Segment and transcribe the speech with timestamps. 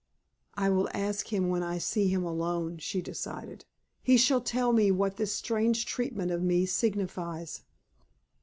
[0.55, 3.65] "I will ask him when I see him alone," she decided.
[4.01, 7.61] "He shall tell me what this strange treatment of me signifies."